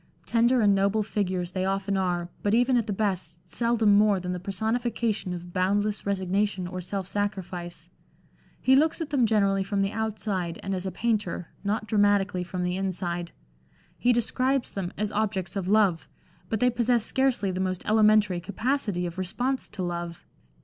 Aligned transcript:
Tender 0.25 0.61
and 0.61 0.73
noble 0.73 1.03
figures 1.03 1.51
they 1.51 1.63
often 1.63 1.95
are, 1.95 2.27
but 2.41 2.55
even 2.55 2.75
at 2.75 2.87
the 2.87 2.91
best 2.91 3.39
seldom 3.51 3.95
more 3.95 4.19
than 4.19 4.33
the 4.33 4.39
personification 4.39 5.31
of 5.31 5.53
boundless 5.53 6.07
resignation 6.07 6.65
or 6.65 6.81
self 6.81 7.05
sacrifice. 7.05 7.87
He 8.59 8.75
looks 8.75 8.99
at 8.99 9.11
them 9.11 9.27
generally 9.27 9.61
from 9.63 9.83
the 9.83 9.91
outside 9.91 10.59
and 10.63 10.73
as 10.73 10.87
a 10.87 10.91
painter, 10.91 11.49
not 11.63 11.85
dramatically 11.85 12.43
from 12.43 12.63
the 12.63 12.77
inside. 12.77 13.31
He 13.95 14.11
describes 14.11 14.73
them 14.73 14.91
as 14.97 15.11
objects 15.11 15.55
of 15.55 15.67
love, 15.67 16.07
but 16.49 16.61
they 16.61 16.71
possess 16.71 17.05
scarcely 17.05 17.51
the 17.51 17.61
most 17.61 17.85
elementary 17.85 18.39
capacity 18.39 19.05
of 19.05 19.19
response 19.19 19.69
to 19.69 19.83
love. 19.83 20.25